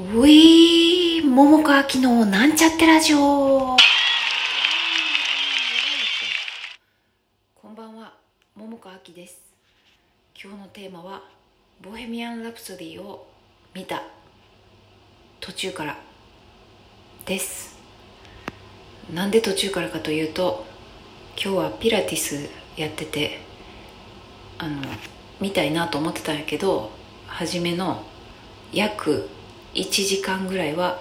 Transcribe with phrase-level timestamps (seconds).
[0.00, 3.76] ういー、桃川きのなんちゃってラジオ。
[7.56, 8.12] こんばんは、
[8.54, 9.40] 桃川きです。
[10.40, 11.24] 今日のテーマは、
[11.82, 13.26] ボヘミアン・ラプソディを
[13.74, 14.04] 見た
[15.40, 15.98] 途中から
[17.26, 17.76] です。
[19.12, 20.64] なんで途中からかというと、
[21.32, 23.40] 今日はピラティスやってて、
[24.58, 24.80] あの、
[25.40, 26.92] 見たいなと思ってたんやけど、
[27.26, 28.04] 初めの
[28.72, 29.28] 約
[29.74, 31.00] 1時間ぐらいは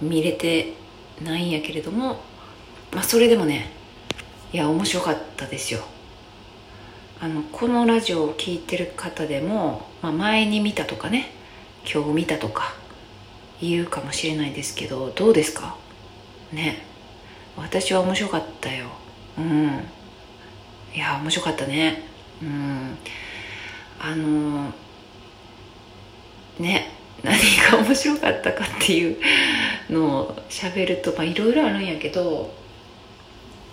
[0.00, 0.72] 見れて
[1.22, 2.20] ないんやけれども
[2.92, 3.70] まあそれでもね
[4.52, 5.80] いや面白かったですよ。
[7.20, 11.30] あのこのラジオを聴いてる方でも、まあ、前に見たとかね
[11.90, 12.74] 今日見たとか
[13.60, 15.76] 言うかもしれないですけどどうですか？
[16.52, 16.84] ね。
[17.56, 18.88] 私は面白かったよ。
[19.38, 19.80] うん。
[20.94, 22.02] いや面白かったね。
[22.42, 22.98] うん。
[23.98, 24.72] あの
[26.58, 26.93] ね。
[27.22, 27.36] 何
[27.70, 29.16] が面白かったかっていう
[29.90, 32.52] のを喋るとまあいろいろあるんやけど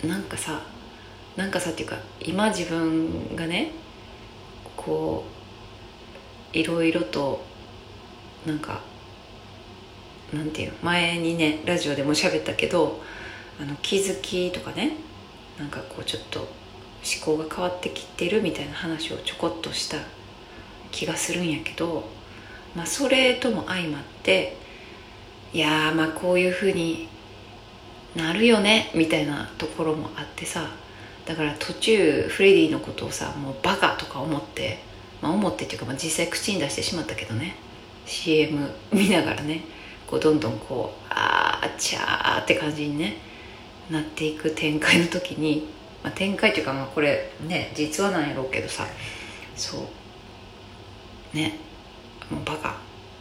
[0.04, 0.62] なんかさ
[1.36, 3.72] なんかさっていうか今自分がね
[4.76, 5.24] こ
[6.54, 7.42] ういろいろと
[8.46, 8.80] なんか
[10.32, 13.00] なんていう前にねラジオでも喋ったけど
[13.60, 14.96] あの気づきとかね
[15.58, 16.48] なんかこうちょっと思
[17.24, 19.98] 考が変わってきてるみたいな話をちょこっとした
[20.90, 22.08] 気がするんやけど
[22.74, 24.56] まあ、それとも相まって
[25.52, 27.08] いやまあこういうふうに
[28.16, 30.70] なるよねみたいなところもあってさ
[31.26, 34.78] だから途中フレディのことをさもうバカとか思って、
[35.20, 37.56] まあ、思ってっていうか、まあ、実際口に出してしまったけどね
[38.06, 39.62] CM 見ながらね
[40.06, 43.16] こうどんどんこうあーちゃーって感じにね
[43.90, 45.68] なっていく展開の時に、
[46.02, 48.86] まあ、展開っていうかまあこれね実話なんやろうけどさ
[49.54, 49.88] そ
[51.32, 51.71] うね。
[52.32, 52.74] もうバカっ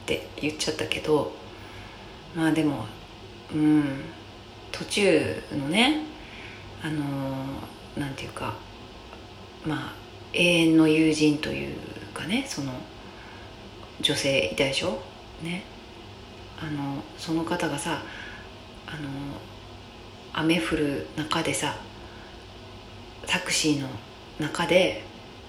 [0.06, 1.32] て言っちゃったけど
[2.36, 2.86] まあでも
[3.54, 3.84] うん
[4.72, 6.06] 途中のね
[6.82, 8.54] あのー、なんていうか
[9.66, 9.94] まあ
[10.34, 11.76] 永遠の友人という
[12.14, 12.74] かねその
[14.00, 15.00] 女性いたでしょ？
[15.44, 15.64] ね。
[16.60, 18.02] あのその方がさ
[18.88, 19.10] あの
[20.34, 21.76] 雨降る中でさ
[23.28, 23.90] タクシーの
[24.40, 25.04] 中で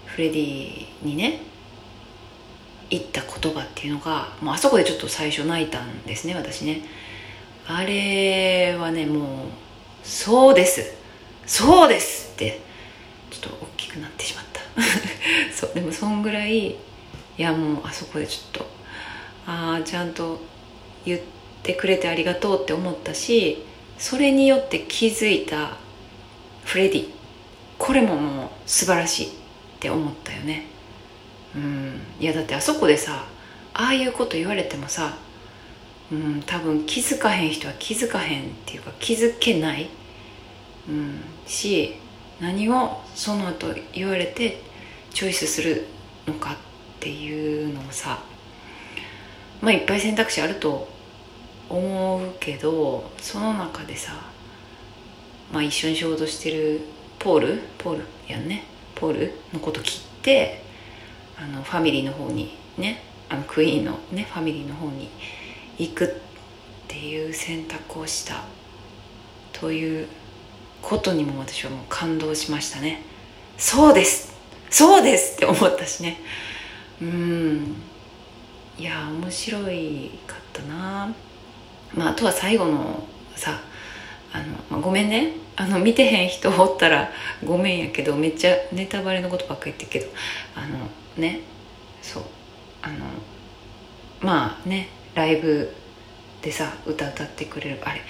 [0.06, 1.40] フレディにね
[2.92, 6.82] 言った言葉っていうのがもうあそこでちょっと最初泣いたんですね私ね。
[7.66, 9.48] あれはねもう
[10.04, 10.94] そうです。
[11.46, 12.60] そうですって
[13.30, 14.60] ちょっと大きくなってしまった。
[15.56, 16.76] そうでもそんぐらいい
[17.38, 18.66] やもうあそこでちょっと
[19.46, 20.38] ああちゃんと
[21.06, 21.20] 言っ
[21.62, 23.64] てくれてありがとうって思ったし
[23.96, 25.78] それによって気づいた
[26.64, 27.08] フレディ。
[27.78, 29.30] これももう素晴らしいっ
[29.80, 30.71] て思ったよね。
[31.54, 32.00] うん。
[32.20, 33.24] いやだってあそこでさ
[33.74, 35.16] ああいうこと言われてもさ
[36.10, 39.88] うん多分気づかへん人は気づかへんっていうか気づけない、
[40.88, 41.94] うん、し
[42.40, 44.60] 何をその後言われて
[45.10, 45.86] チョイスする
[46.26, 46.56] のかっ
[47.00, 48.22] ていうのをさ
[49.60, 50.88] まあいっぱい選択肢あると
[51.70, 54.12] 思うけどその中でさ
[55.52, 56.80] まあ一緒に仕事してる
[57.18, 58.64] ポールポールやんね。
[58.94, 60.61] ポールのこと切って
[61.42, 65.08] あのファミリーの方にねあのクイーンのねファミリーの方に
[65.78, 66.08] 行くっ
[66.86, 68.44] ていう選択をした
[69.52, 70.06] という
[70.80, 73.02] ことにも私はもう感動しましたね。
[73.56, 74.32] そうです！
[74.70, 76.18] そうですって思ったしね。
[77.00, 77.74] うん。
[78.78, 81.14] いや面白いかったな。
[81.94, 83.02] まああとは最後の
[83.34, 83.60] さ
[84.32, 85.32] あの、まあ、ごめんね。
[85.54, 87.10] あの見てへん人おったら
[87.44, 90.06] ごめんやけどめっちゃネタバレのことばっか言ってるけど
[90.56, 90.78] あの
[91.16, 91.40] ね
[92.00, 92.22] そう
[92.82, 92.96] あの
[94.20, 95.72] まあねライブ
[96.42, 98.00] でさ歌歌ってくれるあれ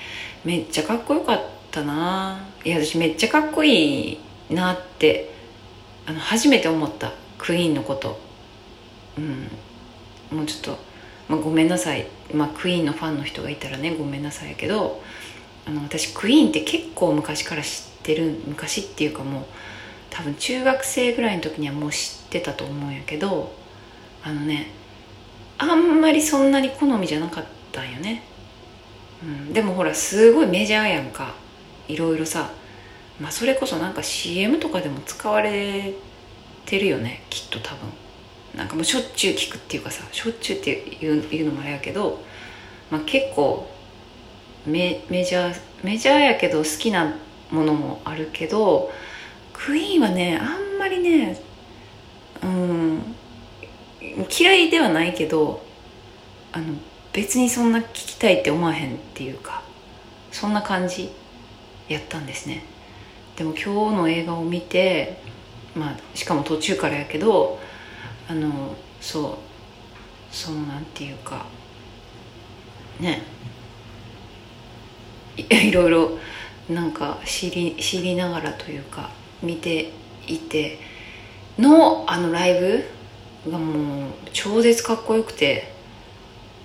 [0.44, 2.38] めっちゃかっこよかったな。
[2.64, 4.18] いや私めっちゃかっこいい
[4.50, 5.32] なって
[6.06, 8.18] あの初めて思ったクイーンのこと。
[9.18, 9.48] うん。
[10.36, 10.78] もうちょっと、
[11.28, 15.02] まあ、ごめんなさい、まあ、クイーンのファンの人がいたらねごめんなさいやけど
[15.66, 19.44] あの私クイーンって結構昔から知ってる昔っていうかもう
[20.12, 23.52] 多分中学生ぐらいの時にはもう知ってたと思うんやけど
[24.22, 24.68] あのね
[25.58, 28.22] あんまりそんなに好みじゃなかったんよね、
[29.22, 31.42] うん、でもほらすごいメジャーやんか。
[31.88, 32.50] いろいろさ、
[33.20, 35.94] まあ、それこそなんか CM とかでも使われ
[36.64, 37.24] てるよね。
[37.28, 37.88] きっと多分。
[38.56, 42.22] なんかもうしょっちゅう聞くっていうかさしょっちゅうっていうのもあれやけど、
[42.90, 43.66] まあ、結構
[44.66, 47.16] メメジャーメジャーやけど好きな
[47.50, 48.92] ものもあるけど
[49.64, 51.40] クイーンはねあんまりね
[52.42, 53.02] うん
[54.28, 55.64] 嫌いではないけど
[56.50, 56.74] あの
[57.12, 59.62] 別にそんな聞きたいって思わへんっていうか
[60.32, 61.12] そんな感じ
[61.88, 62.64] やったんですね。
[63.36, 65.18] でも今日の映画を見て
[65.76, 67.60] まあしかも途中からやけど
[68.28, 69.38] あのそ
[70.32, 71.46] うそのなんていうか
[72.98, 73.22] ね
[75.36, 76.18] い いろいろ
[76.68, 79.92] なんか知り知りながらというか見て
[80.26, 80.78] いて
[81.58, 82.60] のあのライ
[83.44, 85.72] ブがもう超絶かっこよくて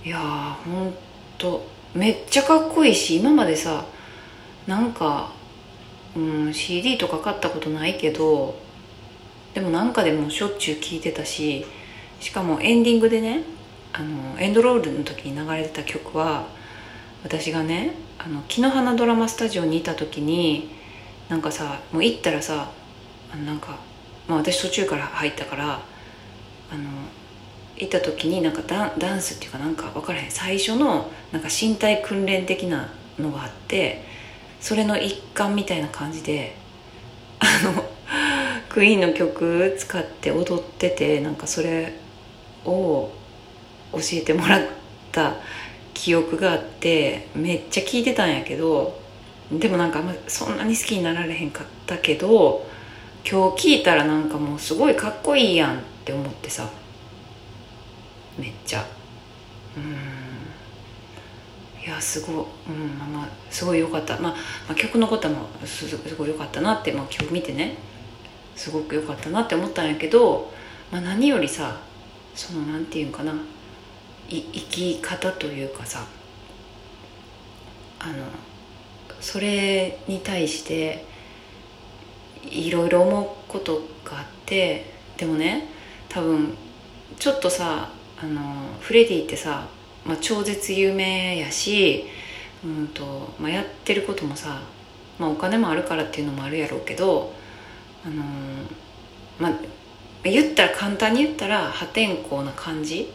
[0.06, 0.94] いやーほん
[1.38, 3.86] とめっちゃかっこいいし今までさ
[4.68, 5.32] なんか、
[6.16, 8.60] うん、CD とか買ったことないけど
[9.54, 11.66] でもなんかでもしょっちゅう聴いてたし
[12.20, 13.44] しかもエンディングでね
[13.94, 16.46] あのエンドロールの時に流れてた曲は
[17.24, 20.77] 私がねあの木の花ドラマスタジオにいた時に
[21.30, 22.72] なんかさもう行ったらさ
[23.46, 23.78] なんか、
[24.28, 25.82] まあ、私途中から入ったから
[26.72, 26.90] あの
[27.76, 30.32] 行った時になんかダダンスっていうかなんか分からへん。
[30.32, 32.90] 最初のなんか身体訓練的な
[33.20, 34.04] のがあって
[34.60, 36.56] それの一環みたいな感じで
[37.40, 37.84] あの
[38.70, 41.94] クイーンの曲使って踊っててなんかそれ
[42.66, 43.12] を
[43.92, 44.66] 教えてもらっ
[45.12, 45.36] た
[45.94, 49.00] 記憶があってめっちゃ聴いてたんやけど
[49.52, 52.68] でもなんかそんなに好きになられへんかったけど
[53.30, 56.70] 今日聞いたらなんかもうすごいかっこいいやんって思ってさ。
[58.38, 58.86] めっちゃ。
[59.76, 61.84] うん。
[61.84, 62.36] いやすごい、
[62.70, 64.38] うんまあ、まあすごい良かった、まあ、ま
[64.72, 67.76] あ、曲のこともすすごい良かったなって、まあ、今日見てね。
[68.56, 70.52] すごく良かったなって思ったんやけど、
[70.92, 71.80] まあ、何よりさ
[72.34, 73.34] そのなんていうんかな。
[74.30, 76.06] い生き方というかさ。
[78.00, 78.14] あの
[79.28, 81.04] それに対して
[82.50, 84.86] いろいろ思うことがあって
[85.18, 85.68] でもね
[86.08, 86.56] 多分
[87.20, 87.90] ちょっとさ
[88.22, 88.42] あの
[88.80, 89.68] フレディってさ、
[90.06, 92.06] まあ、超絶有名やし、
[92.64, 94.62] うんとまあ、やってることもさ、
[95.20, 97.34] まあ、お金もあるからっていうのもあるやろうけど
[98.06, 98.24] あの
[99.40, 99.60] まあ
[100.24, 103.12] 言ったら簡単に言ったら破天荒な感じ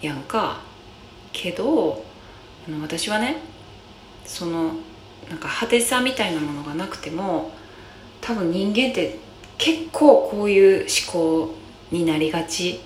[0.00, 0.62] やんか。
[1.30, 2.02] けど
[2.66, 3.36] あの私はね
[4.24, 4.72] その
[5.28, 7.52] なんか派手さみたいなものがなくても
[8.20, 9.18] 多分人間って
[9.58, 11.54] 結構こういう思考
[11.90, 12.80] になりがち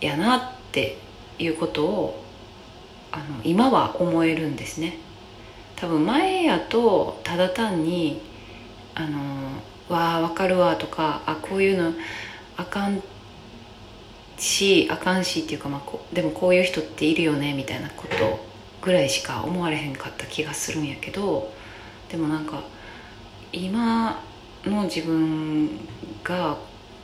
[0.00, 0.40] やなっ
[0.72, 0.98] て
[1.38, 2.24] いうことを
[3.12, 4.98] あの今は思えるんですね。
[5.76, 8.22] 多分前やとただ単に
[8.94, 9.18] あの
[9.88, 11.92] わあ分かるわとかあこういうの
[12.56, 13.02] あかん
[14.38, 18.45] しあかんしっていうか、まあ、こでもこういう人っているよねみたいなこと
[18.86, 21.52] ぐらいしか思われへんかった気がするんやけど
[22.08, 22.62] でもなんか
[23.52, 24.22] 今
[24.64, 25.68] の自分
[26.22, 26.56] が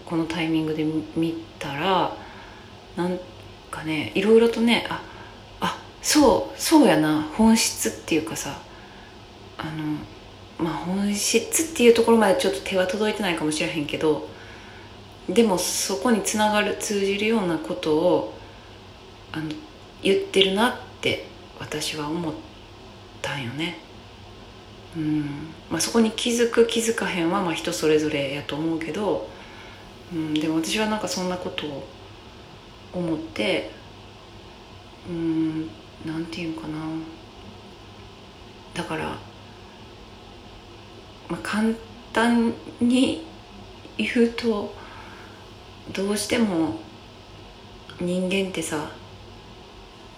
[0.07, 0.85] このタイミングで
[1.17, 2.17] 見たら
[2.97, 3.19] なん
[3.69, 5.03] かねいろいろとねあ
[5.61, 8.61] あそうそうやな本質っていうかさ
[9.59, 14.29] あのまあ本質っていうところまでちょっと手は届いてないかもしれへんけど
[15.29, 18.35] でもそこにつながる通じるようなことを
[19.33, 19.51] あの
[20.01, 21.32] 言ってるなって
[21.63, 22.35] 私は思っ
[23.23, 23.79] たんよね。
[24.97, 25.23] うん。
[25.71, 29.29] まあ、そこに気づく気づかへんはまあ人それぞれやと思うけど、
[30.13, 31.85] うん、でも私はなんかそんなことを
[32.93, 33.71] 思って
[35.09, 35.71] うん。
[36.05, 36.79] なんていうかな。
[38.75, 39.05] だから、
[41.29, 41.71] まあ、簡
[42.13, 43.25] 単に
[43.97, 44.75] 言うと
[45.93, 46.81] どうしても
[48.01, 48.91] 人間ってさ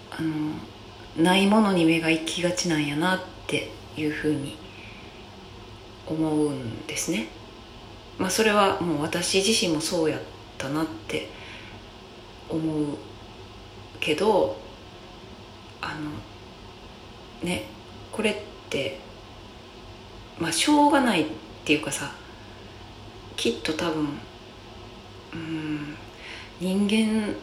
[0.09, 0.53] あの
[1.17, 4.57] ないものに目が行きがちなんやなっていうふうに
[6.07, 7.27] 思うんですね。
[8.17, 10.21] まあそれはもう私自身もそうやっ
[10.57, 11.29] たなって
[12.49, 12.97] 思う
[13.99, 14.57] けど
[15.81, 16.11] あの
[17.47, 17.63] ね
[18.11, 18.35] これっ
[18.69, 18.99] て
[20.39, 21.25] まあしょうがないっ
[21.65, 22.11] ていうかさ
[23.35, 24.07] きっと多分
[25.33, 25.95] うん
[26.59, 27.35] 人間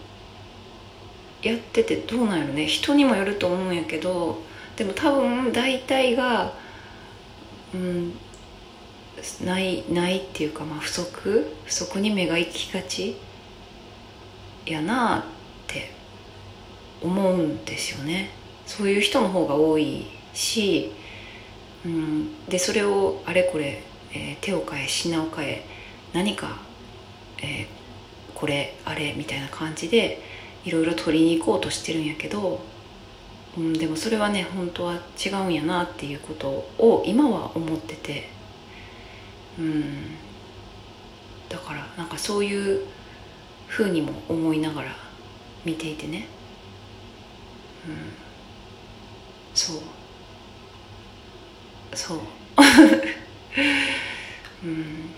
[1.43, 2.67] やっててどうなんやろね。
[2.67, 4.43] 人にもよると思うんやけど
[4.77, 6.55] でも多分大体が
[7.75, 8.15] うん
[9.45, 11.55] ないないっていうか、まあ、不足？
[11.65, 13.17] 不足に目が行きがち
[14.67, 15.23] やなあっ
[15.67, 15.91] て
[17.03, 18.31] 思うんですよね。
[18.67, 20.93] そういう人の方が多いし、
[21.85, 23.83] うん、でそれをあれこれ、
[24.13, 25.65] えー、手を変え品を変え
[26.13, 26.59] 何か、
[27.43, 30.23] えー、これあれみたいな感じで
[30.65, 32.61] いろいろ取りに行こうとしてるんやけど、
[33.57, 38.29] うん、でもそれはね本当は違うんやなっていうことを今は思ってて
[39.59, 39.83] うん。
[41.49, 42.87] だからなんかそういう
[43.67, 44.91] ふうにも思いながら
[45.65, 46.27] 見ていてね。
[47.89, 47.97] うん。
[49.55, 49.77] そう。
[51.95, 52.19] そう。
[54.65, 55.11] う ん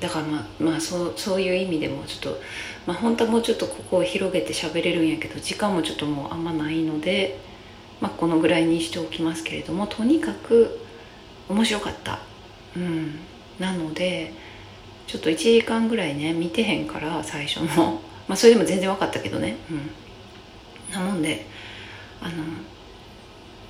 [0.00, 2.40] だからまあまあそうそういう意味でもちょっと
[2.86, 7.38] まあ本当はもうちょっとここを広げて喋れるんやけど時間もちょっともうあんまないので、
[8.00, 10.78] まあ、このぐらいにしておきますけれどもとにかく
[11.48, 12.20] 面白かった。
[12.76, 13.18] うん。
[13.58, 14.32] なので
[15.06, 18.00] ちょっと1時間ぐらいね見てへんから最初の。
[18.28, 19.56] まあそれでも全然分かったけどね。
[19.70, 19.90] うん。
[20.92, 21.46] なもんで
[22.20, 22.44] あの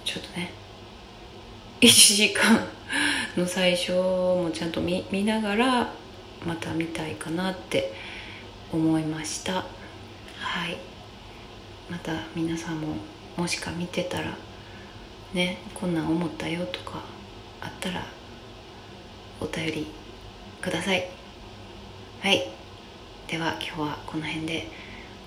[0.04, 0.52] ちょっとね
[1.80, 2.66] 1時間
[3.37, 5.92] の最初もちゃんと見見ながら
[6.47, 7.92] また見たいかなって
[8.73, 9.54] 思いました。
[9.54, 10.76] はい。
[11.90, 12.97] また皆さんも
[13.37, 14.37] もしか見てたら
[15.33, 17.02] ねこんなん思ったよとか
[17.61, 18.02] あったら
[19.40, 19.87] お便り
[20.61, 21.09] ください。
[22.21, 22.50] はい。
[23.28, 24.68] では今日はこの辺で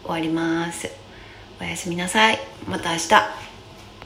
[0.03, 0.89] 終わります。
[1.59, 2.39] おやすみなさい。
[2.67, 3.50] また明日。